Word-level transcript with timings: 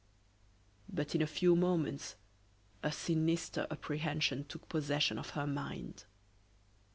But 0.91 1.13
in 1.13 1.21
a 1.21 1.27
few 1.27 1.55
moments 1.55 2.15
a 2.81 2.91
sinister 2.91 3.67
apprehension 3.69 4.45
took 4.45 4.67
possession 4.67 5.19
of 5.19 5.29
her 5.37 5.45
mind. 5.45 6.05